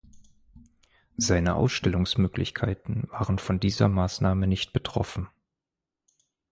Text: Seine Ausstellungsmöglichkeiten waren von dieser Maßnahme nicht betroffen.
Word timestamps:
Seine 1.17 1.53
Ausstellungsmöglichkeiten 1.53 3.07
waren 3.11 3.37
von 3.37 3.59
dieser 3.59 3.87
Maßnahme 3.87 4.47
nicht 4.47 4.73
betroffen. 4.73 5.29